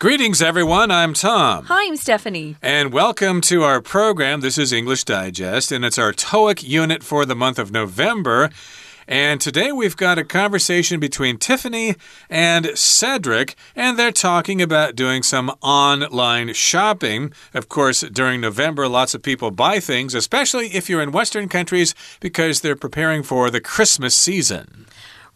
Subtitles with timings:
[0.00, 0.92] Greetings, everyone.
[0.92, 1.64] I'm Tom.
[1.64, 2.54] Hi, I'm Stephanie.
[2.62, 4.42] And welcome to our program.
[4.42, 8.48] This is English Digest, and it's our TOEIC unit for the month of November.
[9.08, 11.96] And today we've got a conversation between Tiffany
[12.30, 17.32] and Cedric, and they're talking about doing some online shopping.
[17.52, 21.96] Of course, during November, lots of people buy things, especially if you're in Western countries,
[22.20, 24.86] because they're preparing for the Christmas season.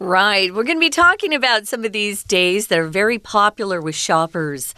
[0.02, 0.52] Right.
[0.52, 3.94] We're going to be talking about some of these days that are very popular with
[3.94, 4.74] shoppers.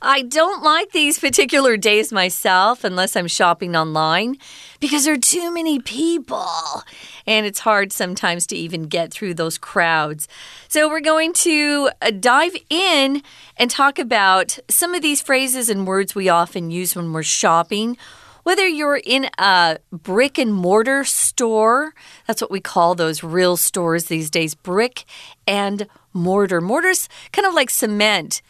[0.00, 4.36] I don't like these particular days myself unless I'm shopping online
[4.78, 6.84] because there are too many people
[7.26, 10.28] and it's hard sometimes to even get through those crowds.
[10.68, 13.24] So, we're going to uh, dive in
[13.56, 17.98] and talk about some of these phrases and words we often use when we're shopping
[18.42, 21.94] whether you're in a brick and mortar store,
[22.26, 25.04] that's what we call those real stores these days, brick
[25.46, 26.60] and mortar.
[26.60, 28.42] Mortar's kind of like cement.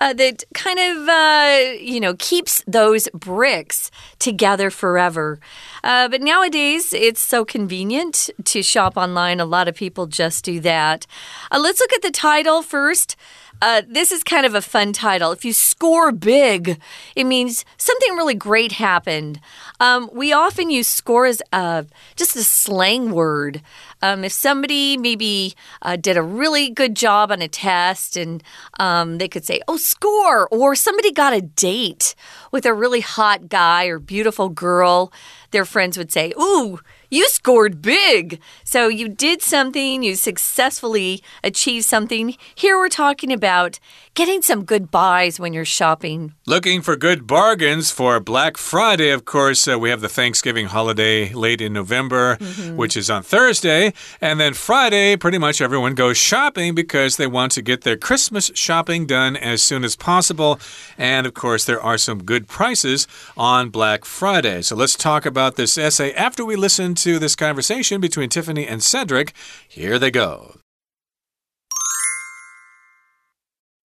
[0.00, 5.38] Uh, that kind of, uh, you know, keeps those bricks together forever.
[5.84, 9.38] Uh, but nowadays, it's so convenient to shop online.
[9.38, 11.06] A lot of people just do that.
[11.52, 13.14] Uh, let's look at the title first.
[13.62, 15.30] Uh, this is kind of a fun title.
[15.30, 16.80] If you score big,
[17.14, 19.38] it means something really great happened.
[19.78, 23.62] Um, we often use score as a, just a slang word.
[24.02, 28.42] Um, if somebody maybe uh, did a really good job on a test and
[28.80, 32.16] um, they could say, oh, score, or somebody got a date
[32.50, 35.12] with a really hot guy or beautiful girl,
[35.52, 36.80] their friends would say, ooh,
[37.12, 38.40] you scored big.
[38.64, 42.34] So you did something, you successfully achieved something.
[42.54, 43.78] Here we're talking about
[44.14, 46.32] getting some good buys when you're shopping.
[46.46, 49.68] Looking for good bargains for Black Friday, of course.
[49.68, 52.76] Uh, we have the Thanksgiving holiday late in November, mm -hmm.
[52.76, 53.92] which is on Thursday.
[54.20, 58.50] And then Friday, pretty much everyone goes shopping because they want to get their Christmas
[58.54, 60.58] shopping done as soon as possible.
[60.98, 64.62] And of course, there are some good prices on Black Friday.
[64.62, 68.82] So let's talk about this essay after we listen to this conversation between Tiffany and
[68.82, 69.32] Cedric.
[69.68, 70.56] Here they go.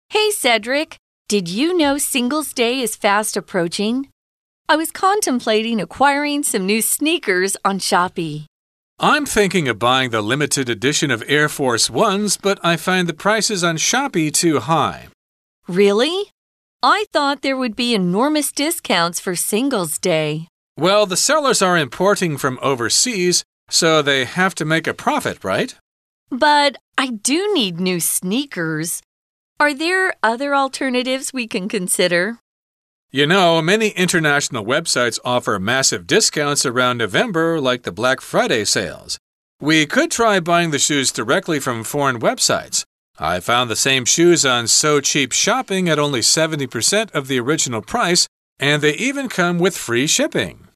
[0.10, 0.98] Hey, Cedric.
[1.28, 4.08] Did you know Singles Day is fast approaching?
[4.70, 8.46] I was contemplating acquiring some new sneakers on Shopee.
[9.00, 13.14] I'm thinking of buying the limited edition of Air Force Ones, but I find the
[13.14, 15.10] prices on Shopee too high.
[15.68, 16.32] Really?
[16.82, 20.48] I thought there would be enormous discounts for Singles Day.
[20.78, 25.74] Well, the sellers are importing from overseas, so they have to make a profit, right?
[26.30, 29.02] But I do need new sneakers.
[29.60, 32.38] Are there other alternatives we can consider?
[33.10, 39.18] You know, many international websites offer massive discounts around November, like the Black Friday sales.
[39.60, 42.84] We could try buying the shoes directly from foreign websites.
[43.18, 47.82] I found the same shoes on So Cheap Shopping at only 70% of the original
[47.82, 48.28] price,
[48.60, 50.67] and they even come with free shipping.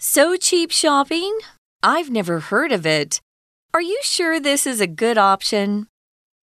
[0.00, 1.36] So cheap shopping?
[1.82, 3.20] I've never heard of it.
[3.74, 5.88] Are you sure this is a good option?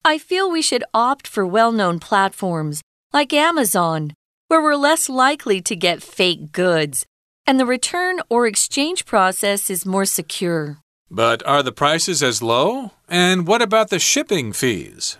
[0.04, 2.80] I feel we should opt for well known platforms
[3.12, 4.14] like Amazon,
[4.46, 7.04] where we're less likely to get fake goods,
[7.44, 10.78] and the return or exchange process is more secure.
[11.10, 12.92] But are the prices as low?
[13.08, 15.18] And what about the shipping fees?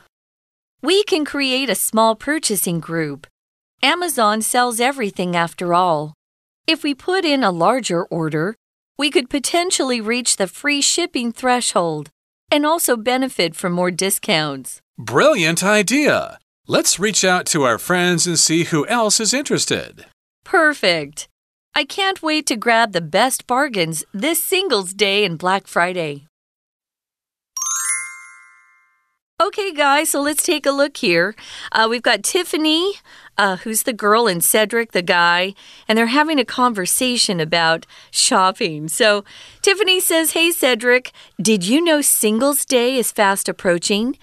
[0.83, 3.27] We can create a small purchasing group.
[3.83, 6.15] Amazon sells everything after all.
[6.67, 8.57] If we put in a larger order,
[8.99, 12.11] we could potentially reach the free shipping threshold
[12.51, 14.81] and also benefit from more discounts.
[14.99, 16.39] Brilliant idea!
[16.67, 20.07] Let's reach out to our friends and see who else is interested.
[20.45, 21.29] Perfect!
[21.75, 26.27] I can't wait to grab the best bargains this Singles Day and Black Friday.
[29.51, 31.35] Okay, guys, so let's take a look here.
[31.73, 32.93] Uh, we've got Tiffany,
[33.37, 35.55] uh, who's the girl, and Cedric, the guy,
[35.89, 38.87] and they're having a conversation about shopping.
[38.87, 39.25] So
[39.61, 41.11] Tiffany says, Hey, Cedric,
[41.43, 44.17] did you know Singles Day is fast approaching?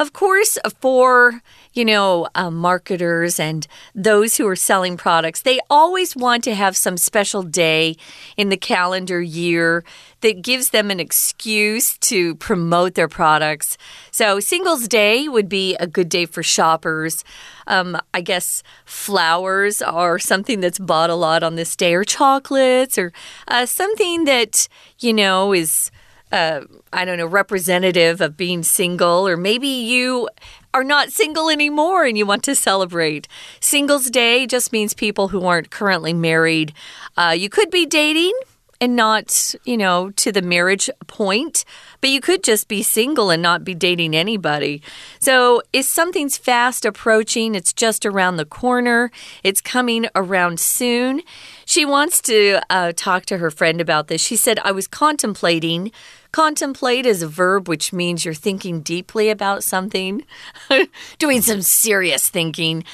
[0.00, 6.16] Of course, for you know, uh, marketers and those who are selling products, they always
[6.16, 7.96] want to have some special day
[8.36, 9.84] in the calendar year
[10.22, 13.78] that gives them an excuse to promote their products.
[14.10, 17.22] So, Singles Day would be a good day for shoppers.
[17.66, 22.98] Um, I guess flowers are something that's bought a lot on this day, or chocolates,
[22.98, 23.12] or
[23.46, 24.66] uh, something that,
[24.98, 25.90] you know, is.
[26.32, 26.62] Uh,
[26.92, 30.28] I don't know, representative of being single, or maybe you
[30.72, 33.26] are not single anymore and you want to celebrate.
[33.58, 36.72] Singles Day just means people who aren't currently married.
[37.16, 38.32] Uh, you could be dating
[38.80, 41.64] and not, you know, to the marriage point.
[42.00, 44.82] But you could just be single and not be dating anybody.
[45.18, 49.10] So if something's fast approaching, it's just around the corner,
[49.44, 51.20] it's coming around soon.
[51.66, 54.22] She wants to uh, talk to her friend about this.
[54.22, 55.92] She said, I was contemplating.
[56.32, 60.24] Contemplate is a verb which means you're thinking deeply about something,
[61.18, 62.84] doing some serious thinking.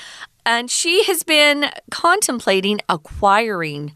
[0.44, 3.92] And she has been contemplating acquiring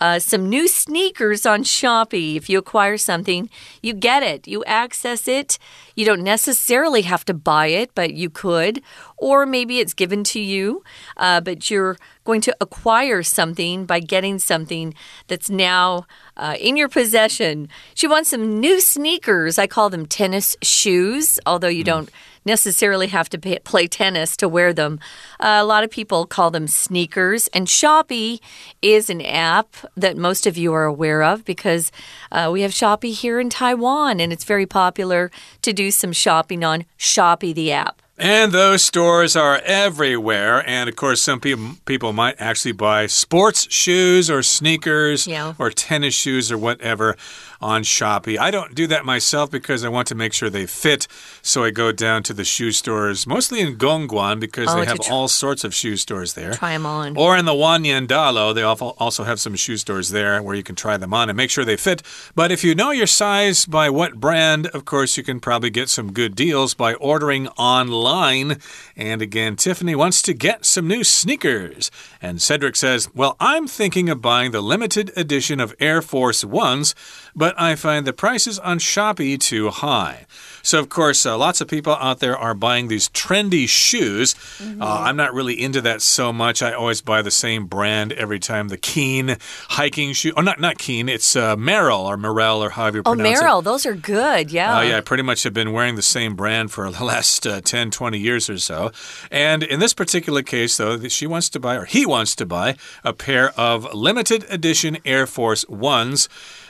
[0.00, 2.36] uh, some new sneakers on Shopee.
[2.36, 3.50] If you acquire something,
[3.82, 5.58] you get it, you access it.
[5.94, 8.82] You don't necessarily have to buy it, but you could.
[9.16, 10.84] Or maybe it's given to you,
[11.16, 11.96] uh, but you're
[12.28, 14.92] going to acquire something by getting something
[15.28, 16.04] that's now
[16.36, 17.70] uh, in your possession.
[17.94, 19.58] She wants some new sneakers.
[19.58, 21.92] I call them tennis shoes, although you mm.
[21.92, 22.10] don't
[22.44, 25.00] necessarily have to pay, play tennis to wear them.
[25.40, 27.48] Uh, a lot of people call them sneakers.
[27.54, 28.40] And Shopee
[28.82, 31.90] is an app that most of you are aware of because
[32.30, 35.30] uh, we have Shopee here in Taiwan, and it's very popular
[35.62, 38.02] to do some shopping on Shopee, the app.
[38.18, 40.68] And those stores are everywhere.
[40.68, 45.54] And of course, some people people might actually buy sports shoes or sneakers yeah.
[45.58, 47.16] or tennis shoes or whatever
[47.60, 48.38] on Shopee.
[48.38, 51.08] I don't do that myself because I want to make sure they fit.
[51.42, 55.00] So I go down to the shoe stores, mostly in Gongguan because oh, they have
[55.10, 56.52] all sorts of shoe stores there.
[56.52, 57.16] Try them on.
[57.16, 60.76] Or in the Wannian Dalou, they also have some shoe stores there where you can
[60.76, 62.02] try them on and make sure they fit.
[62.34, 65.88] But if you know your size by what brand, of course, you can probably get
[65.88, 68.58] some good deals by ordering online.
[68.96, 71.90] And again, Tiffany wants to get some new sneakers.
[72.22, 76.94] And Cedric says, Well, I'm thinking of buying the limited edition of Air Force Ones
[77.38, 80.26] but I find the prices on Shopee too high.
[80.62, 84.34] So, of course, uh, lots of people out there are buying these trendy shoes.
[84.34, 84.82] Mm -hmm.
[84.82, 86.62] uh, I'm not really into that so much.
[86.62, 89.36] I always buy the same brand every time the Keen
[89.68, 90.32] hiking shoe.
[90.36, 93.44] Oh, not, not Keen, it's uh, Merrell or Merrell or however you oh, pronounce it.
[93.44, 94.50] Oh, Merrell, those are good.
[94.52, 94.78] Yeah.
[94.78, 97.60] Uh, yeah, I pretty much have been wearing the same brand for the last uh,
[97.60, 98.90] 10, 20 years or so.
[99.30, 102.76] And in this particular case, though, she wants to buy, or he wants to buy,
[103.04, 106.28] a pair of limited edition Air Force Ones.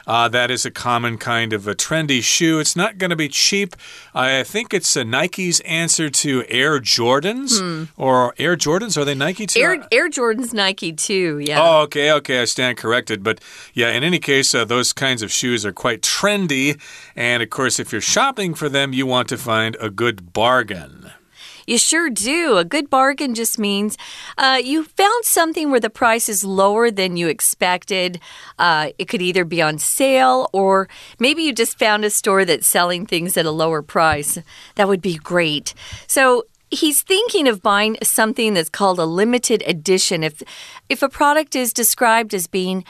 [0.09, 2.59] Uh, that is a common kind of a trendy shoe.
[2.61, 3.77] It's not going to be cheap.
[4.15, 7.85] I think it's a Nike's answer to Air Jordans hmm.
[8.01, 8.97] or Air Jordans.
[8.97, 9.61] Are they Nike too?
[9.61, 11.41] Air, Air Jordans Nike too.
[11.41, 11.63] Yeah.
[11.63, 12.41] Oh, okay, okay.
[12.41, 13.23] I stand corrected.
[13.23, 13.43] But
[13.75, 16.81] yeah, in any case, uh, those kinds of shoes are quite trendy.
[17.15, 21.13] And of course, if you're shopping for them, you want to find a good bargain.
[21.69, 22.57] You sure do.
[22.57, 23.99] A good bargain just means
[24.39, 28.21] uh, you found something where the price is lower than you expected.
[28.59, 30.89] Uh, it could either be on sale or
[31.19, 34.39] maybe you just found a store that's selling things at a lower price.
[34.77, 35.75] That would be great.
[36.07, 40.23] So, he's thinking of buying something that's called a limited edition.
[40.23, 40.43] If
[40.89, 42.85] if a product is described as being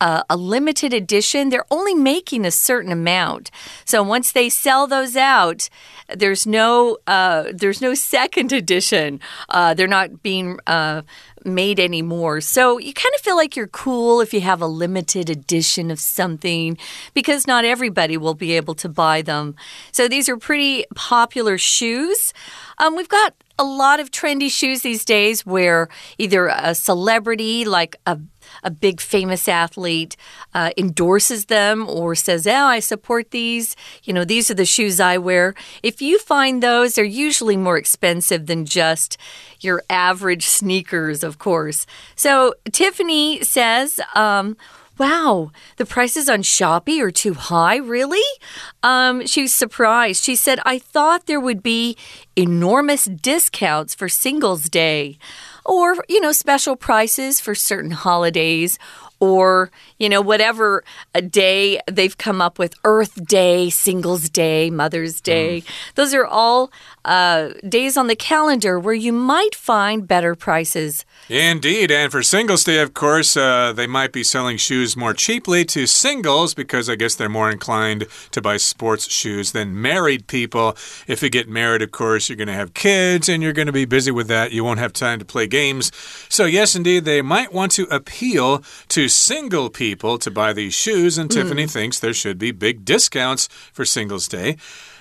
[0.00, 3.50] a, a, limited edition, they're only making a certain amount.
[3.84, 5.68] So once they sell those out,
[6.14, 9.20] there's no uh, there's no second edition.
[9.48, 11.02] Uh, they're not being uh,
[11.44, 12.40] made anymore.
[12.40, 16.00] So you kind of feel like you're cool if you have a limited edition of
[16.00, 16.78] something
[17.14, 19.54] because not everybody will be able to buy them.
[19.92, 22.32] So these are pretty popular shoes.
[22.78, 27.96] Um, we've got a lot of trendy shoes these days where either a celebrity like
[28.06, 28.18] a
[28.62, 30.16] a big famous athlete
[30.54, 33.76] uh, endorses them or says, Oh, I support these.
[34.04, 35.54] You know, these are the shoes I wear.
[35.82, 39.16] If you find those, they're usually more expensive than just
[39.60, 41.86] your average sneakers, of course.
[42.14, 44.56] So Tiffany says, um,
[44.98, 48.26] Wow, the prices on Shopee are too high, really?
[48.82, 50.24] Um, she was surprised.
[50.24, 51.96] She said, I thought there would be
[52.34, 55.16] enormous discounts for Singles Day
[55.68, 58.78] or, you know, special prices for certain holidays
[59.20, 60.82] or, you know, whatever
[61.14, 65.60] a day they've come up with Earth Day, Singles Day, Mother's Day.
[65.60, 65.66] Mm.
[65.94, 66.70] Those are all
[67.08, 71.06] uh, days on the calendar where you might find better prices.
[71.30, 71.90] Indeed.
[71.90, 75.86] And for Singles Day, of course, uh, they might be selling shoes more cheaply to
[75.86, 80.76] singles because I guess they're more inclined to buy sports shoes than married people.
[81.06, 83.72] If you get married, of course, you're going to have kids and you're going to
[83.72, 84.52] be busy with that.
[84.52, 85.90] You won't have time to play games.
[86.28, 91.16] So, yes, indeed, they might want to appeal to single people to buy these shoes.
[91.16, 91.34] And mm.
[91.34, 94.58] Tiffany thinks there should be big discounts for Singles Day.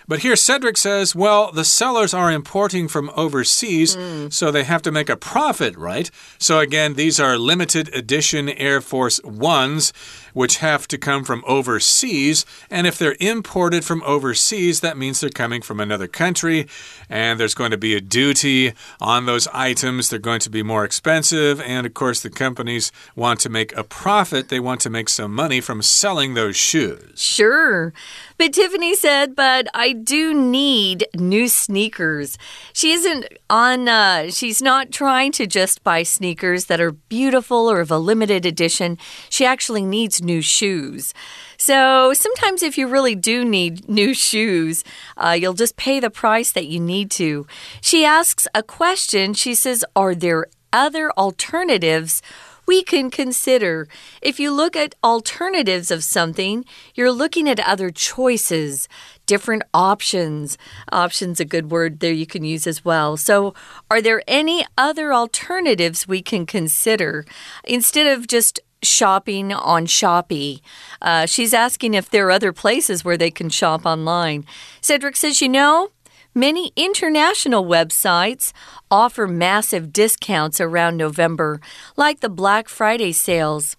[0.07, 4.31] But here Cedric says, well, the sellers are importing from overseas, mm.
[4.31, 6.09] so they have to make a profit, right?
[6.39, 9.91] So again, these are limited edition Air Force Ones
[10.37, 12.45] which have to come from overseas.
[12.69, 16.67] And if they're imported from overseas, that means they're coming from another country.
[17.09, 20.11] And there's going to be a duty on those items.
[20.11, 21.59] They're going to be more expensive.
[21.61, 24.49] And of course, the companies want to make a profit.
[24.49, 27.19] They want to make some money from selling those shoes.
[27.19, 27.91] Sure.
[28.37, 32.37] But Tiffany said, but I do need new sneakers.
[32.73, 37.81] She isn't on, uh, she's not trying to just buy sneakers that are beautiful or
[37.81, 38.99] of a limited edition.
[39.31, 41.13] She actually needs new shoes.
[41.57, 44.83] So sometimes, if you really do need new shoes,
[45.17, 47.47] uh, you'll just pay the price that you need to.
[47.81, 49.33] She asks a question.
[49.33, 52.21] She says, Are there other alternatives?
[52.67, 53.87] we can consider.
[54.21, 58.89] If you look at alternatives of something, you're looking at other choices,
[59.25, 60.57] different options.
[60.91, 63.15] Options a good word there you can use as well.
[63.15, 63.55] So,
[63.89, 67.25] are there any other alternatives we can consider
[67.63, 70.61] instead of just shopping on Shopee.
[71.01, 74.45] Uh, she's asking if there are other places where they can shop online.
[74.81, 75.89] Cedric says, You know,
[76.37, 78.53] Many international websites
[78.91, 81.59] offer massive discounts around November,
[81.95, 83.75] like the Black Friday sales.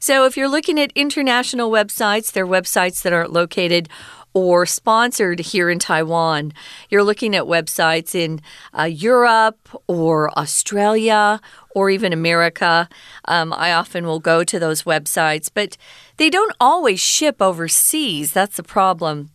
[0.00, 3.88] So, if you're looking at international websites, they're websites that aren't located
[4.32, 6.52] or sponsored here in Taiwan.
[6.88, 8.40] You're looking at websites in
[8.78, 11.40] uh, Europe or Australia
[11.74, 12.88] or even America.
[13.26, 15.76] Um, I often will go to those websites, but
[16.16, 18.32] they don't always ship overseas.
[18.32, 19.30] That's the problem.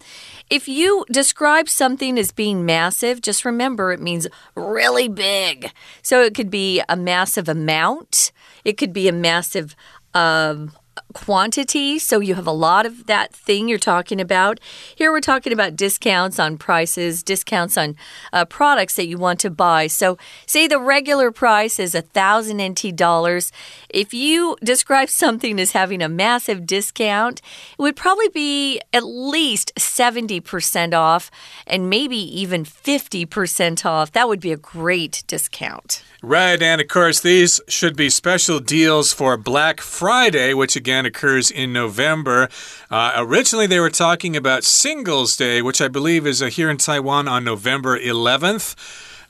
[0.49, 5.71] If you describe something as being massive, just remember it means really big.
[6.01, 8.31] So it could be a massive amount,
[8.63, 9.75] it could be a massive.
[10.13, 10.71] Um,
[11.13, 14.59] quantity, so you have a lot of that thing you're talking about.
[14.95, 17.95] Here we're talking about discounts on prices, discounts on
[18.33, 19.87] uh, products that you want to buy.
[19.87, 23.51] So, say the regular price is a thousand NT dollars.
[23.89, 27.41] If you describe something as having a massive discount,
[27.77, 31.31] it would probably be at least 70% off
[31.67, 34.11] and maybe even 50% off.
[34.11, 36.03] That would be a great discount.
[36.21, 41.49] Right, and of course, these should be special deals for Black Friday, which again occurs
[41.49, 42.47] in November.
[42.91, 46.77] Uh, originally, they were talking about Singles Day, which I believe is uh, here in
[46.77, 48.75] Taiwan on November 11th.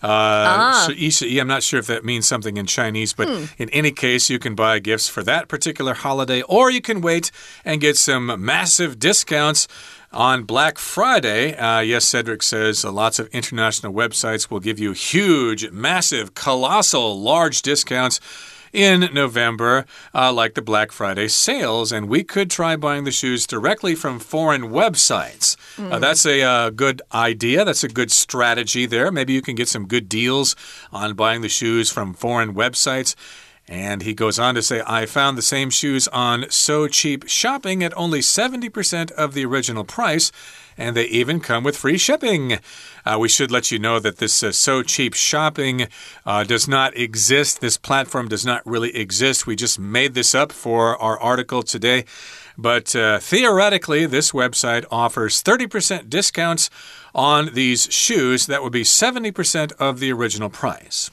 [0.04, 0.90] Uh, ah.
[0.90, 3.46] I'm not sure if that means something in Chinese, but hmm.
[3.58, 7.32] in any case, you can buy gifts for that particular holiday, or you can wait
[7.64, 9.70] and get some massive discounts
[10.12, 14.94] on Black Friday, uh, yes, Cedric says uh, lots of international websites will give you
[14.94, 18.20] huge, massive, colossal, large discounts
[18.76, 23.48] in November, uh, like the Black Friday sales, and we could try buying the shoes
[23.48, 25.56] directly from foreign websites.
[25.78, 25.92] Mm.
[25.92, 26.02] Uh, hmm.
[26.02, 27.64] that's a uh, good idea.
[27.64, 29.12] That's a good strategy there.
[29.12, 30.56] Maybe you can get some good deals
[30.92, 33.16] on buying the shoes from foreign websites.
[33.68, 37.84] And he goes on to say, I found the same shoes on So Cheap Shopping
[37.84, 40.32] at only 70% of the original price,
[40.78, 42.60] and they even come with free shipping.
[43.06, 45.88] Uh, we should let you know that this uh, So Cheap Shopping
[46.26, 47.62] uh, does not exist.
[47.62, 49.48] This platform does not really exist.
[49.48, 52.06] We just made this up for our article today.
[52.58, 56.70] But uh, theoretically, this website offers 30% discounts
[57.14, 58.46] on these shoes.
[58.46, 61.10] That would be 70% of the original price.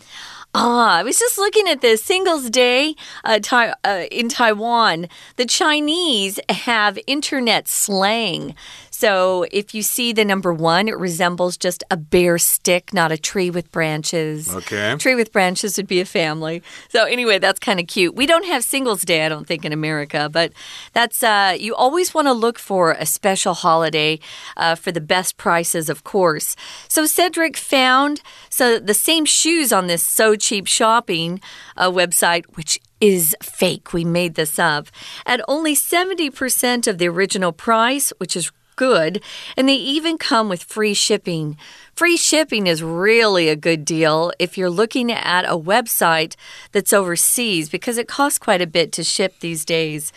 [0.55, 5.09] Ah, I was just looking at this Singles Day uh, uh, in Taiwan.
[5.37, 8.55] The Chinese have internet slang.
[9.03, 13.19] So if you see the number one, it resembles just a bare stick, not a
[13.19, 14.49] tree with branches.
[14.55, 14.93] Okay.
[14.93, 16.63] A Tree with branches would be a family.
[16.89, 18.15] So anyway, that's kind of cute.
[18.15, 20.53] We don't have Singles Day, I don't think, in America, but
[20.93, 24.21] that's uh, you always want to look for a special holiday
[24.57, 26.55] uh, for the best prices, of course.
[26.87, 31.41] So Cedric found so the same shoes on this So Cheap Shopping
[31.77, 33.93] uh, website, which is fake.
[33.93, 34.87] We made this up
[35.27, 39.23] at only 70% of the original price, which is good,
[39.57, 41.57] and they even come with free shipping.
[41.95, 46.37] Free shipping is really a good deal if you're looking at a website
[46.73, 50.13] that's overseas because it costs quite a bit to ship these days.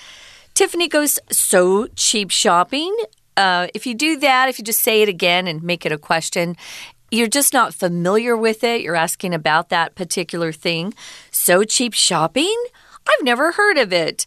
[0.53, 2.95] Tiffany goes so cheap shopping.
[3.35, 5.97] Uh, if you do that, if you just say it again and make it a
[5.97, 6.55] question,
[7.11, 8.81] you're just not familiar with it.
[8.81, 10.93] You're asking about that particular thing.
[11.31, 12.55] So cheap shopping?
[13.07, 14.25] I've never heard of it.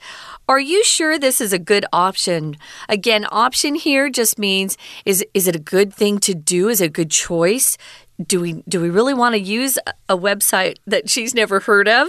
[0.48, 2.56] Are you sure this is a good option?
[2.88, 6.68] Again, option here just means is is it a good thing to do?
[6.68, 7.76] Is it a good choice?
[8.24, 12.08] Do we do we really want to use a website that she's never heard of?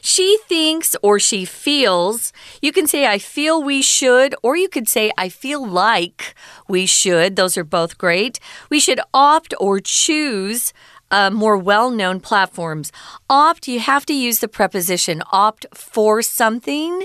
[0.00, 2.32] She thinks or she feels.
[2.60, 6.34] You can say I feel we should or you could say I feel like
[6.66, 7.36] we should.
[7.36, 8.40] Those are both great.
[8.70, 10.72] We should opt or choose
[11.10, 12.92] uh, more well known platforms.
[13.30, 17.04] Opt, you have to use the preposition opt for something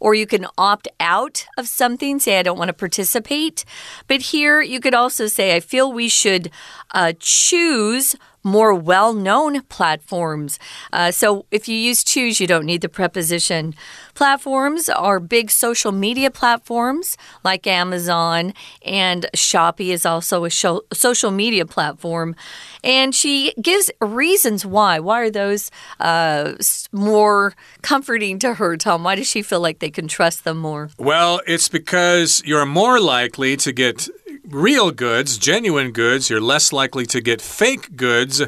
[0.00, 3.64] or you can opt out of something, say, I don't want to participate.
[4.06, 6.50] But here you could also say, I feel we should
[6.92, 8.16] uh, choose
[8.48, 10.58] more well known platforms.
[10.92, 13.74] Uh, so if you use choose, you don't need the preposition.
[14.14, 18.52] Platforms are big social media platforms like Amazon,
[18.84, 22.34] and Shopee is also a show, social media platform.
[22.82, 24.98] And she gives reasons why.
[24.98, 26.54] Why are those uh,
[26.92, 29.04] more comforting to her, Tom?
[29.04, 30.90] Why does she feel like they can trust them more?
[30.98, 34.08] Well, it's because you're more likely to get
[34.50, 38.42] real goods, genuine goods, you're less likely to get fake goods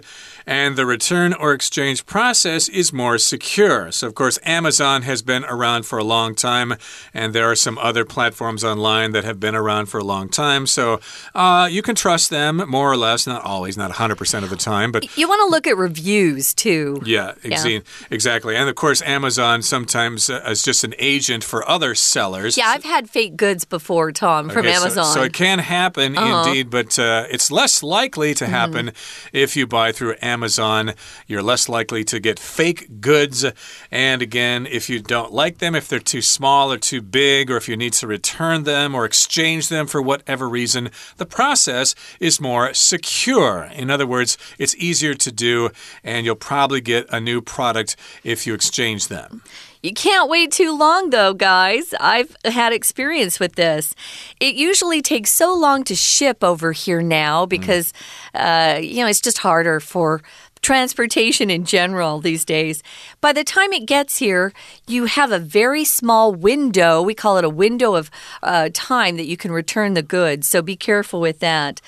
[0.51, 3.93] and the return or exchange process is more secure.
[3.93, 6.75] So, of course, Amazon has been around for a long time,
[7.15, 10.67] and there are some other platforms online that have been around for a long time.
[10.67, 11.01] So,
[11.37, 14.91] uh, you can trust them more or less, not always, not 100% of the time,
[14.91, 17.01] but you want to look at reviews too.
[17.05, 17.79] Yeah, yeah.
[18.11, 18.57] exactly.
[18.57, 22.57] And of course, Amazon sometimes uh, is just an agent for other sellers.
[22.57, 25.05] Yeah, I've had fake goods before, Tom, from okay, Amazon.
[25.05, 26.47] So, so, it can happen uh -huh.
[26.47, 28.95] indeed, but uh, it's less likely to happen mm
[29.33, 30.40] if you buy through Amazon.
[30.41, 30.95] Amazon.
[31.27, 33.45] You're less likely to get fake goods.
[33.91, 37.59] And again, if you don't like them, if they're too small or too big, or
[37.59, 42.41] if you need to return them or exchange them for whatever reason, the process is
[42.41, 43.69] more secure.
[43.75, 45.69] In other words, it's easier to do,
[46.03, 49.43] and you'll probably get a new product if you exchange them.
[49.83, 51.95] You can't wait too long, though, guys.
[51.99, 53.95] I've had experience with this.
[54.39, 57.95] It usually takes so long to ship over here now because,
[58.35, 58.77] mm.
[58.77, 60.21] uh, you know, it's just harder for
[60.63, 62.83] transportation in general these days.
[63.21, 64.53] By the time it gets here,
[64.87, 67.01] you have a very small window.
[67.01, 68.11] We call it a window of
[68.43, 70.49] uh, time that you can return the goods.
[70.49, 71.81] So be careful with that.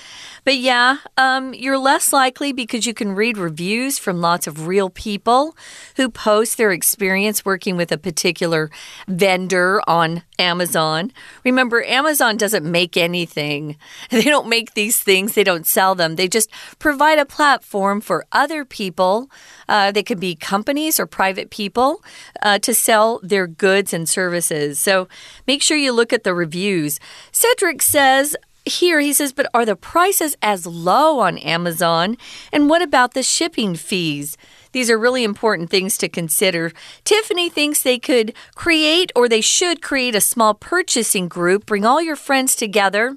[0.45, 4.91] But yeah, um, you're less likely because you can read reviews from lots of real
[4.91, 5.57] people
[5.97, 8.69] who post their experience working with a particular
[9.07, 11.13] vendor on Amazon.
[11.45, 13.77] Remember, Amazon doesn't make anything,
[14.11, 16.17] they don't make these things, they don't sell them.
[16.17, 19.31] They just provide a platform for other people.
[19.69, 22.03] Uh, they could be companies or private people
[22.43, 24.81] uh, to sell their goods and services.
[24.81, 25.09] So
[25.47, 26.99] make sure you look at the reviews.
[27.31, 32.17] Cedric says, here he says, but are the prices as low on Amazon?
[32.53, 34.37] And what about the shipping fees?
[34.73, 36.73] These are really important things to consider.
[37.05, 42.03] Tiffany thinks they could create or they should create a small purchasing group, bring all
[42.03, 43.17] your friends together.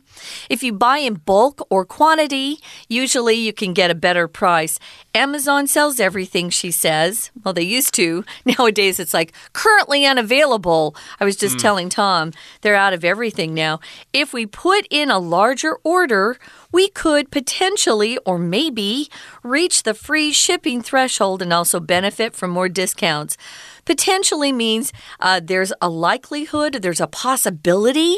[0.50, 4.80] If you buy in bulk or quantity, usually you can get a better price.
[5.14, 7.32] Amazon sells everything, she says.
[7.44, 8.26] Well, they used to.
[8.46, 10.96] Nowadays, it's like currently unavailable.
[11.20, 11.62] I was just mm.
[11.62, 13.80] telling Tom they're out of everything now.
[14.12, 16.38] If we put in a larger order,
[16.72, 19.10] we could potentially or maybe
[19.44, 23.38] reach the free shipping threshold and also benefit from more discounts.
[23.86, 28.18] Potentially means uh, there's a likelihood, there's a possibility.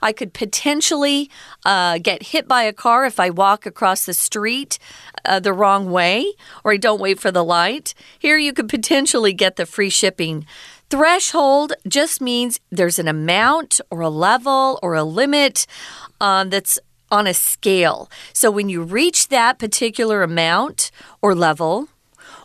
[0.00, 1.28] I could potentially
[1.64, 4.78] uh, get hit by a car if I walk across the street
[5.24, 6.32] uh, the wrong way
[6.64, 7.92] or I don't wait for the light.
[8.18, 10.46] Here you could potentially get the free shipping.
[10.90, 15.66] Threshold just means there's an amount or a level or a limit
[16.20, 18.10] um, that's on a scale.
[18.32, 20.90] So when you reach that particular amount
[21.22, 21.88] or level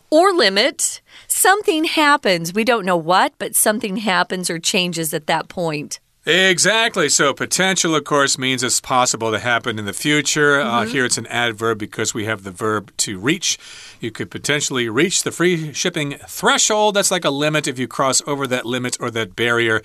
[0.10, 2.54] or limit, something happens.
[2.54, 5.99] We don't know what, but something happens or changes at that point.
[6.25, 7.08] Exactly.
[7.10, 10.60] So, potential, of course, means it's possible to happen in the future.
[10.60, 10.73] Mm -hmm.
[10.73, 10.91] uh, mm-hmm.
[10.91, 13.60] here it's an adverb because we have the verb to reach.
[13.99, 16.95] You could potentially reach the free shipping threshold.
[16.95, 17.67] That's like a limit.
[17.67, 19.82] If you cross over that limit or that barrier,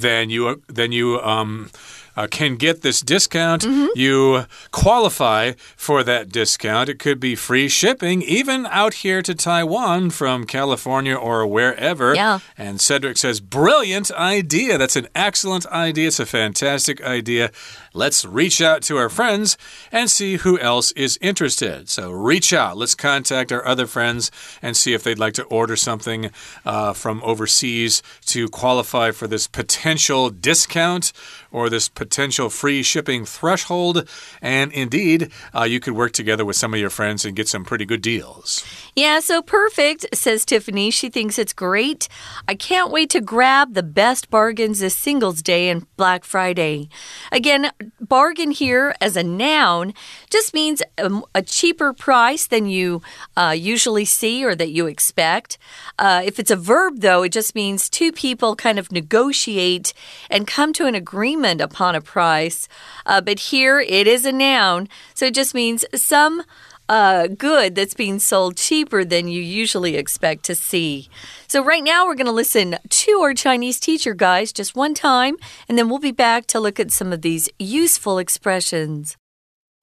[0.00, 1.70] then you then you um
[2.16, 3.88] uh, can get this discount, mm -hmm.
[3.94, 6.88] you qualify for that discount.
[6.88, 12.14] It could be free shipping, even out here to Taiwan from California or wherever.
[12.14, 12.38] Yeah.
[12.58, 14.78] And Cedric says, brilliant idea.
[14.78, 16.08] That's an excellent idea.
[16.08, 17.50] It's a fantastic idea.
[17.94, 19.58] Let's reach out to our friends
[19.90, 21.88] and see who else is interested.
[21.88, 22.76] So reach out.
[22.76, 24.30] Let's contact our other friends
[24.62, 26.30] and see if they'd like to order something
[26.64, 31.12] uh, from overseas to qualify for this potential discount
[31.50, 34.08] or this potential free shipping threshold.
[34.40, 37.64] And indeed, uh, you could work together with some of your friends and get some
[37.64, 38.64] pretty good deals.
[38.96, 40.90] Yeah, so perfect, says Tiffany.
[40.90, 42.08] She thinks it's great.
[42.48, 46.88] I can't wait to grab the best bargains this Singles Day and Black Friday.
[47.30, 47.70] Again,
[48.00, 49.94] bargain here as a noun
[50.30, 53.02] just means a, a cheaper price than you
[53.36, 55.58] uh, usually see or that you expect.
[55.98, 59.92] Uh, if it's a verb, though, it just means two people kind of negotiate
[60.30, 62.68] and come to an agreement upon a price.
[63.06, 66.42] Uh, but here it is a noun, so it just means some
[66.88, 71.08] uh, good that's being sold cheaper than you usually expect to see.
[71.52, 75.36] So, right now, we're going to listen to our Chinese teacher, guys, just one time,
[75.68, 79.16] and then we'll be back to look at some of these useful expressions.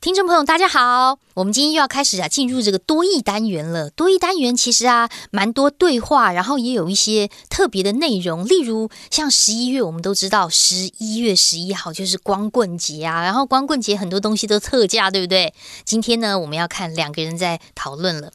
[0.01, 1.19] 听众朋友，大家好！
[1.36, 3.91] 我们今天又要开始啊，进入这个多益单元了。
[3.91, 8.47] 多益单元其实啊，蛮多对话，然后也有一些特别的内容。
[8.47, 15.53] 例如，像十一月，我们都知道十一月十一号就是光棍节啊，然后光棍节很多东西都特价，对不对？
[15.86, 18.32] 今天呢，我们要看两个人在讨论了。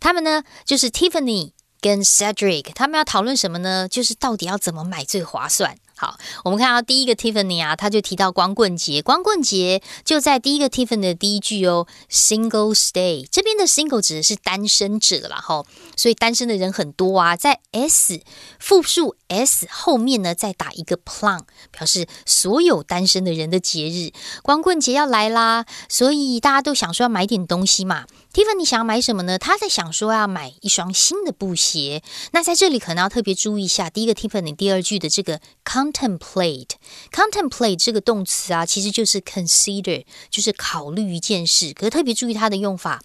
[0.00, 1.52] 他们呢，就是 Tiffany
[1.84, 3.86] 跟 Cedric，他们要讨论什么呢？
[3.86, 5.76] 就是到底要怎么买最划算。
[5.96, 15.62] 好，我们看到第一个 Tiffany 啊，他就提到光棍节，光棍节就在第一个 Tiffany 的第一句哦，Single Stay 这边的 Single 指的是单身者了哈，
[15.94, 18.22] 所以单身的人很多啊，在 S
[18.58, 24.10] 复数 S 后面呢再打一个 Plum，表示所有单身的人的节日，
[24.42, 28.06] 光棍节要来啦，所以大家都想说要买点东西嘛。
[28.34, 29.38] Tiffany 想要买什么呢？
[29.38, 32.02] 他在想说要买一双新的布鞋。
[32.32, 41.72] 那在这里可能要特别注意一下，第一个 Tiffany 第二句的这个 contemplate，contemplate 这个动词啊，其实就是 consider，就是考虑一件事。
[41.72, 43.00] 可是特别注意它的用法。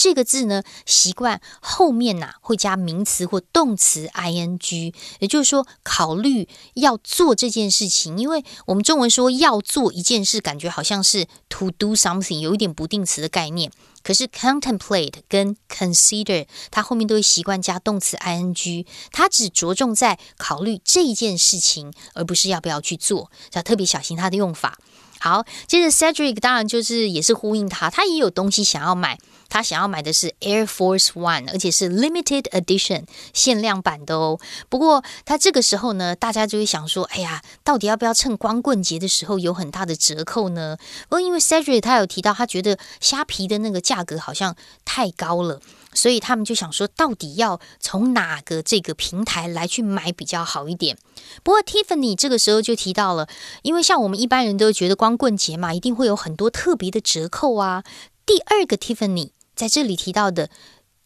[0.00, 8.16] 这个字呢，习惯后面呐会加名词或动词 ing，也就是说考虑要做这件事情。
[8.16, 13.70] 因为我们中文说要做一件事，感觉好像是 to do something，有一点不定词的概念。
[14.02, 24.78] 可是 contemplate 跟 consider，它后面都会习惯加动词 ing，它只着重在考虑这件事情，而不是要不要去做，要特别小心它的用法。
[25.20, 29.18] 好，接着 Cedric 当然就是也是呼应他，他也有东西想要买。
[29.52, 33.02] 他想要买的是 Air Force One，而且是 Limited Edition
[33.34, 34.38] 限量版的哦。
[34.68, 40.76] 不过他这个时候呢，大家就会想说：“哎呀，到底要不要趁光棍节的时候有很大的折扣呢？”
[41.10, 44.54] 不过因为 Cedric 他有提到，他觉得虾皮的那个价格好像
[44.84, 45.60] 太高了，
[45.92, 50.96] 所以他们就想说，到底要从哪个这个平台来去买比较好一点？
[51.42, 53.28] 不过 Tiffany 这个时候就提到了，
[53.62, 57.84] 因为像我们一般人都觉得光棍节嘛，一定会有很多特别的折扣啊。
[58.24, 59.30] 第二个 Tiffany。
[59.56, 60.48] 在这里提到的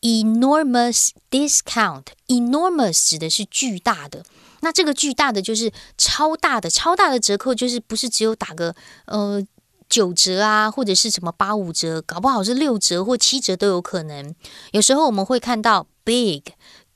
[0.03, 4.25] enormous discount，enormous 指的是巨大的。
[4.61, 8.73] 那这个巨大的就是超大的，超大的折扣就是不是只有打个
[9.07, 9.45] 呃
[9.89, 14.35] 九折啊，或者是什么八五折，搞不好是六折或七折都有可能。
[14.73, 16.43] 有时候我们会看到 big、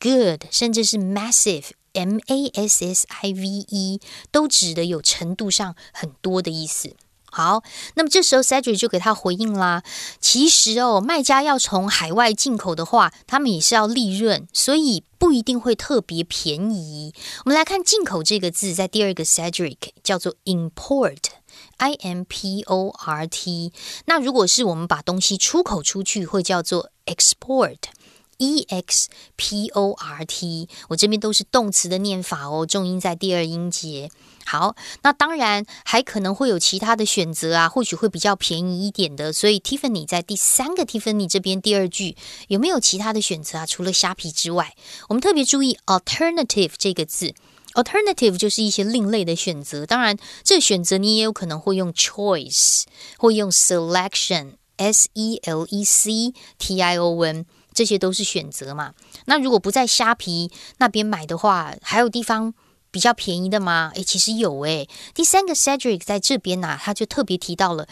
[0.01, 6.97] good，甚至是 massive，m a s s i v e，都指的有程度上很多的意思。
[7.31, 7.63] 好，
[7.95, 9.83] 那么这时候 Cedric 就给他回应啦。
[10.19, 17.13] 其实哦，卖家要从海外进口的话，他们也是要利润，所以不一定会特别便宜。
[17.45, 21.19] 我们来看“进口”这个字，在第二个 Cedric 叫做 import
[21.79, 23.73] I M P O R T。
[24.05, 30.69] 那如果是我们把东西出口出去，会叫做 export，e x p o r t。
[30.89, 34.11] 我这边都是动词的念法哦，重音在第二音节。
[34.45, 39.31] 好，那当然还可能会有其他的选择啊，或许会比较便宜一点的。
[39.31, 42.17] 所以 Tiffany 在第三个 Tiffany 这边第二句
[42.49, 43.67] 有没有其他的选择啊？
[43.67, 44.75] 除了虾皮之外，
[45.09, 47.35] 我们特别注意 alternative 这个字
[47.83, 49.87] ，alternative 就是一些另类的选择。
[49.87, 52.85] 当然，这选择你也有可能会用 choice，
[53.19, 58.95] 会用 selection，s e l e c t i o n，这些都是选择嘛。
[59.27, 62.55] 那如果不在虾皮那边买的话，还有地方。
[62.91, 63.93] 比较便宜的吗？
[63.95, 64.89] 诶，其实有诶。
[65.15, 67.87] 第三个 Cedric 在这边呐，他就特别提到了，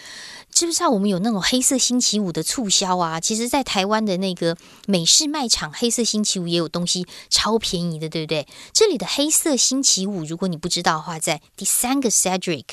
[0.50, 3.20] 知不知道我们有那种黑色星期五的促销啊？
[3.20, 4.56] 其实，在台湾的那个
[4.86, 8.46] 美式卖场，黑色星期五也有东西超便宜的，对不对？
[8.72, 12.64] 这里的黑色星期五，如果你不知道的话，在第三个 Cedric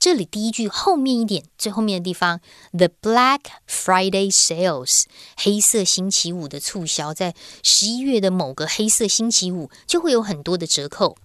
[0.00, 2.40] 这里第一句后面一点，最后面的地方
[2.72, 5.04] ，The Black Friday Sales
[5.36, 11.16] 黑色星期五的促销，在十一月的某个黑色星期五就会有很多的折扣。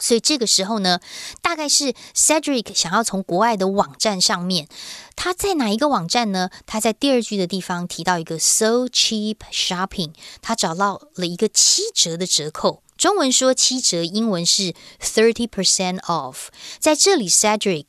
[0.00, 1.00] 所以这个时候呢，
[1.42, 4.68] 大概是 Cedric 想要从国外的网站上面，
[5.16, 6.50] 他在哪一个网站呢？
[6.66, 12.82] 他在第二句的地方提到一个 So Cheap Shopping，他找到了一个七折的折扣。
[12.96, 16.48] 中文说七折，英文是 thirty percent off。
[16.78, 17.86] 在这里，Cedric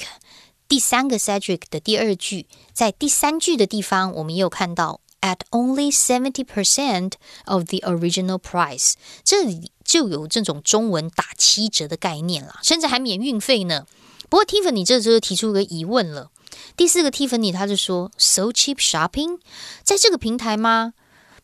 [0.67, 7.13] 第三个 Cedric 的第二句，在第三句的地方，我们也有看到 at only seventy percent
[7.45, 8.93] of the original price。
[9.23, 9.71] 这里。
[9.89, 13.87] 就有这种中文打七折的概念了，甚至还免运费呢。
[14.29, 16.29] 不过 Tiffany 这时候提出一个疑问了。
[16.77, 19.39] 第四个 Tiffany 他就说：“So cheap shopping，
[19.83, 20.93] 在这个平台吗？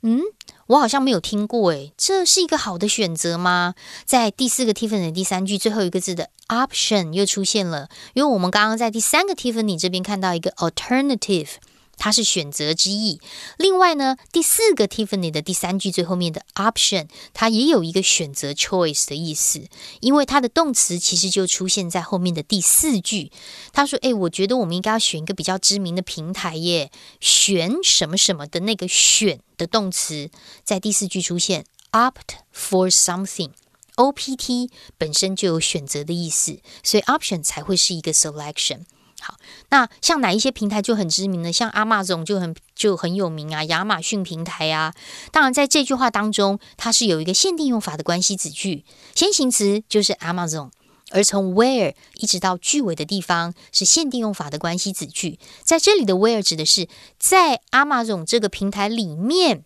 [0.04, 0.22] 嗯，
[0.68, 3.74] 我好像没有听过诶，这是一个好的选择吗？”
[4.06, 11.50] 在第四个 Tiffany 第三句最后一个字的 option 又出现了，因为我们刚刚在第三个 Tiffany 这边看到一个 alternative。
[11.98, 13.20] 它是选择之意。
[13.58, 19.68] 另外呢，第四个 Tiffany 的第三句最后面的 option，它也有一个选择 choice 的意思，
[20.02, 23.32] 因为它的动词其实就出现在后面的第四句。
[23.74, 30.30] 他说：“诶，我觉得我们应该要选一个比较知名的平台耶，选什么什么的那个选的动词
[30.64, 33.52] 在第四句出现，opt for something。”
[33.96, 38.82] O P T 本身就有选择的意思，所以 option 才会是一个 selection。
[39.28, 39.38] 好，
[39.70, 41.52] 那像哪一些平台就很知名呢？
[41.52, 44.94] 像阿玛总就很就很有名啊，亚马逊平台啊。
[45.32, 48.86] 当然，在这句话当中，它是有一个限定用法的关系子句，
[49.16, 50.70] 先行词就是 Amazon，
[51.10, 55.40] 而从 where 一直到句尾的地方是限定用法的关系子句。
[55.64, 59.66] 在这里的 where 指的是在 Amazon 这个平台里面，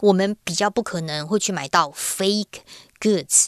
[0.00, 2.62] 我们比较不可能会去买到 fake。
[3.00, 3.46] Goods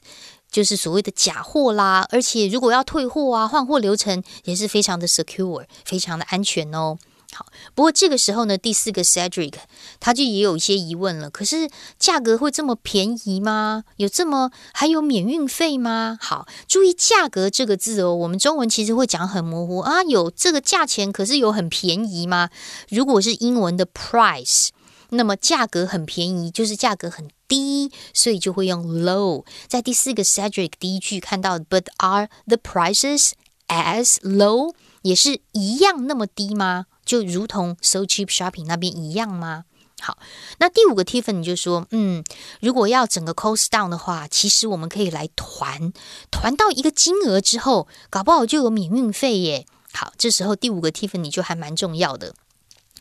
[0.50, 6.98] 就是所谓的假货啦，而且如果要退货啊，换货流程也是非常的 secure，非常的安全哦。
[7.32, 9.54] 好，不过这个时候呢，第四个 Cedric
[10.00, 11.30] 他就也有一些疑问了。
[11.30, 13.84] 可是价格会这么便宜吗？
[13.98, 16.18] 有这么还有免运费吗？
[16.20, 22.50] 好，注意价格这个字哦，我们中文其实会讲很模糊啊，有这个价钱，可是有很便宜吗？
[22.88, 24.70] 如果是英文的 price。
[25.12, 29.44] 那么价格很便宜，就是价格很低，所以就会用 low。
[29.66, 33.32] 在第四个 Cedric 第一句看到，But are the prices
[33.66, 34.74] as low？
[35.02, 36.86] 也是一样那么低吗？
[37.04, 39.64] 就如同 So Cheap Shopping 那边一样吗？
[40.00, 40.16] 好，
[40.58, 42.22] 那第五个 Tiffany 就说，嗯，
[42.60, 45.92] 如果要整个 cost down 的话，其实我们可以来团，
[46.30, 49.66] 团到一个金额之后，搞不好就有免运费耶。
[49.92, 52.34] 好，这时候第五个 Tiffany 就还蛮重要的。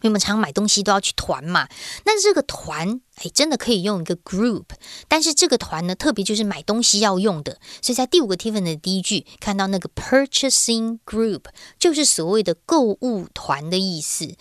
[0.01, 1.67] 因为我们常买东西都要去团嘛，
[2.05, 3.01] 那这个团。
[3.21, 4.65] 哎，真的可以用一个 group，
[5.07, 11.43] 但是这个团呢，特别就是买东西要用的，所以在第五个 Tiffany 的第一句看到那个 purchasing group，
[11.77, 14.35] 就是所谓的购物团的意思。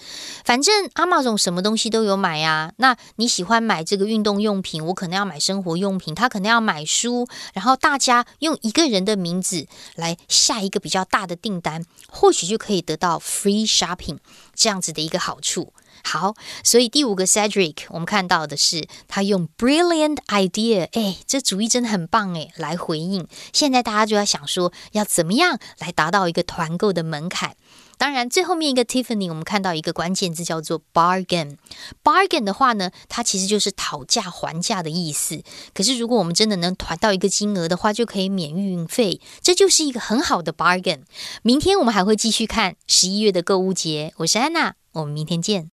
[0.45, 2.73] 反正阿玛总什么东西都有买呀。
[2.77, 14.19] 那你喜欢买这个运动用品，我可能要买生活用品，他可能要买书，然后大家用一个人的名字来下一个比较大的订单，或许就可以得到 free shopping
[14.55, 15.73] 这样子的一个好处。
[16.05, 16.35] 好，
[16.65, 23.27] 所以第五个 Cedric，我们看到的是他用 brilliant idea，哎，这主意真的很棒哎，来回应。
[23.53, 27.55] 现在大家就要想说，要怎么样来达到一个团购的门槛？
[27.99, 31.57] 当然，最后面一个 Tiffany，我们看到一个关键字叫做 bargain。
[32.05, 35.43] bargain 的话呢，它其实就是讨价还价的意思。
[35.75, 41.01] 可是如果我们真的能团到一个金额的话，就可以免运费，这就是一个很好的 bargain。
[41.43, 44.15] 明天我们还会继续看十一月的购物节。
[44.19, 45.78] 我是安娜，我们明天见。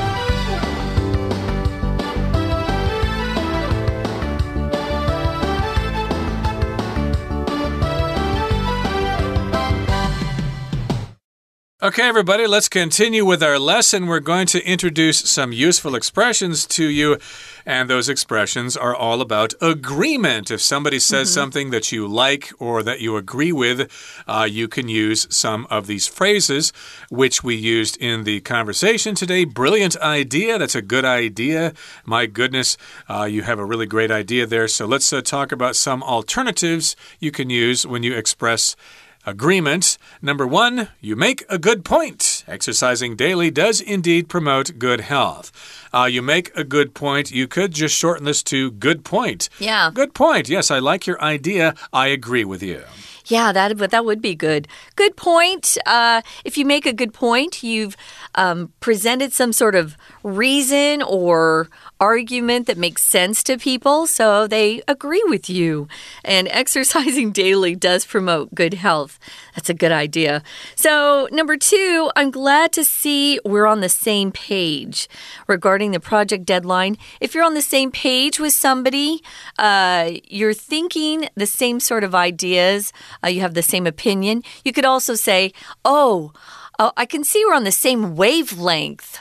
[11.83, 14.05] Okay, everybody, let's continue with our lesson.
[14.05, 17.17] We're going to introduce some useful expressions to you,
[17.65, 20.51] and those expressions are all about agreement.
[20.51, 21.41] If somebody says mm -hmm.
[21.41, 23.79] something that you like or that you agree with,
[24.27, 26.71] uh, you can use some of these phrases
[27.09, 29.45] which we used in the conversation today.
[29.45, 30.59] Brilliant idea.
[30.59, 31.73] That's a good idea.
[32.05, 32.77] My goodness,
[33.09, 34.67] uh, you have a really great idea there.
[34.67, 38.75] So let's uh, talk about some alternatives you can use when you express
[39.25, 39.97] Agreement.
[40.21, 42.43] Number one, you make a good point.
[42.47, 45.51] Exercising daily does indeed promote good health.
[45.93, 47.31] Uh, you make a good point.
[47.31, 49.49] You could just shorten this to good point.
[49.59, 49.91] Yeah.
[49.93, 50.49] Good point.
[50.49, 51.75] Yes, I like your idea.
[51.93, 52.83] I agree with you.
[53.25, 54.67] Yeah, that but that would be good.
[54.95, 55.77] Good point.
[55.85, 57.95] Uh, if you make a good point, you've
[58.35, 61.69] um, presented some sort of reason or
[62.01, 65.87] argument that makes sense to people, so they agree with you.
[66.25, 69.19] And exercising daily does promote good health.
[69.55, 70.41] That's a good idea.
[70.75, 75.07] So, number two, I'm glad to see we're on the same page
[75.47, 76.97] regarding the project deadline.
[77.21, 79.21] If you're on the same page with somebody,
[79.59, 82.91] uh, you're thinking the same sort of ideas,
[83.23, 85.53] uh, you have the same opinion, you could also say,
[85.85, 86.33] Oh,
[86.79, 89.19] uh, I can see we're on the same wavelength.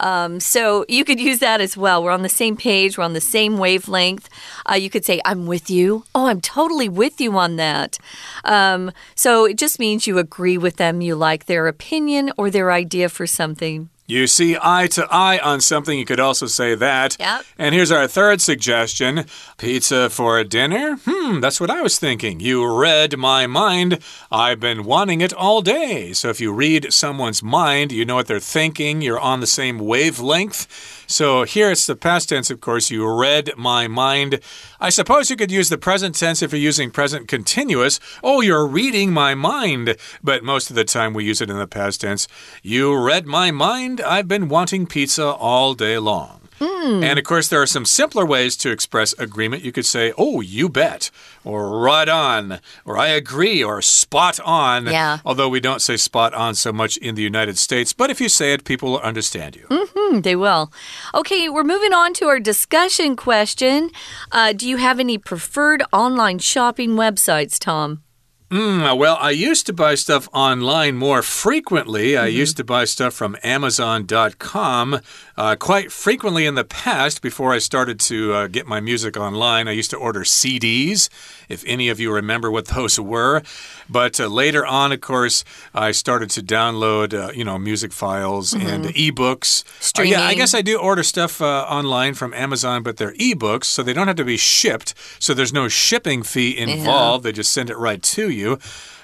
[0.00, 2.02] Um, so you could use that as well.
[2.02, 4.28] We're on the same page, we're on the same wavelength.
[4.68, 6.04] Uh, you could say, I'm with you.
[6.14, 7.98] Oh, I'm totally with you on that.
[8.44, 12.72] Um, so it just means you agree with them, you like their opinion or their
[12.72, 13.90] idea for something.
[14.10, 17.16] You see eye to eye on something, you could also say that.
[17.20, 17.44] Yep.
[17.56, 20.98] And here's our third suggestion pizza for dinner?
[21.04, 22.40] Hmm, that's what I was thinking.
[22.40, 24.00] You read my mind.
[24.30, 26.12] I've been wanting it all day.
[26.12, 29.78] So if you read someone's mind, you know what they're thinking, you're on the same
[29.78, 30.99] wavelength.
[31.10, 32.88] So here it's the past tense, of course.
[32.88, 34.38] You read my mind.
[34.78, 37.98] I suppose you could use the present tense if you're using present continuous.
[38.22, 39.96] Oh, you're reading my mind.
[40.22, 42.28] But most of the time we use it in the past tense.
[42.62, 44.00] You read my mind.
[44.00, 46.39] I've been wanting pizza all day long.
[46.60, 47.02] Hmm.
[47.02, 49.64] And of course, there are some simpler ways to express agreement.
[49.64, 51.10] You could say, Oh, you bet,
[51.42, 54.86] or right on, or I agree, or spot on.
[54.86, 55.18] Yeah.
[55.24, 58.28] Although we don't say spot on so much in the United States, but if you
[58.28, 59.66] say it, people will understand you.
[59.70, 60.70] Hmm, they will.
[61.14, 63.90] Okay, we're moving on to our discussion question.
[64.30, 68.02] Uh, do you have any preferred online shopping websites, Tom?
[68.50, 72.16] Mm, well, I used to buy stuff online more frequently.
[72.18, 72.36] I Mm-hmm.
[72.36, 75.00] used to buy stuff from Amazon.com
[75.36, 79.68] uh, quite frequently in the past before I started to uh, get my music online.
[79.68, 81.08] I used to order CDs,
[81.48, 83.42] if any of you remember what those were.
[83.88, 88.52] But uh, later on, of course, I started to download, uh, you know, music files
[88.52, 89.62] and ebooks.
[89.64, 93.64] Uh, yeah, I guess I do order stuff uh, online from Amazon, but they're ebooks,
[93.66, 94.92] so they don't have to be shipped.
[95.20, 97.22] So there's no shipping fee involved.
[97.24, 98.39] They just send it right to you.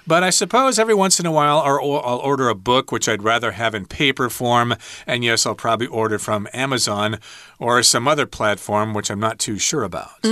[0.07, 3.51] But I suppose every once in a while I'll, order a book which I'd rather
[3.53, 4.77] have in paper form.
[5.07, 7.19] And yes, I'll probably order from Amazon
[7.59, 10.25] or some other platform which I'm not too sure about.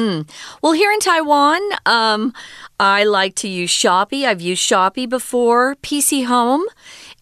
[0.62, 2.32] Well, here in Taiwan, um,
[2.78, 4.24] I like to use Shopee.
[4.26, 6.64] I've used Shopee before, PC Home,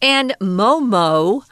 [0.03, 1.45] and Momo.com.tw.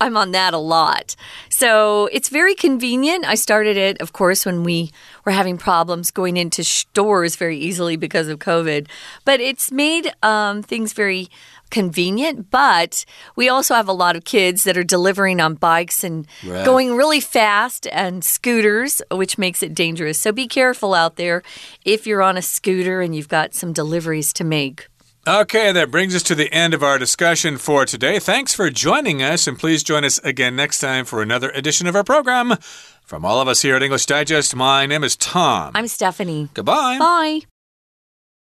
[0.00, 1.16] I'm on that a lot.
[1.56, 3.24] So it's very convenient.
[3.24, 4.90] I started it, of course, when we
[5.24, 8.88] were having problems going into stores very easily because of COVID.
[9.24, 11.28] But it's made um, things very
[11.70, 16.26] convenient, but we also have a lot of kids that are delivering on bikes and
[16.44, 16.62] Right.
[16.62, 20.20] going really fast and scooters, which makes it dangerous.
[20.20, 21.42] So be careful out there
[21.86, 24.88] if you're on a scooter and you've got some deliveries to make.
[25.28, 28.20] Okay, that brings us to the end of our discussion for today.
[28.20, 31.96] Thanks for joining us, and please join us again next time for another edition of
[31.96, 32.56] our program.
[33.02, 35.72] From all of us here at English Digest, my name is Tom.
[35.74, 36.48] I'm Stephanie.
[36.54, 36.98] Goodbye.
[37.00, 37.40] Bye.